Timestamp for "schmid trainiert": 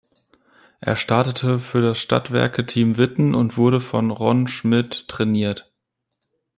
4.47-5.71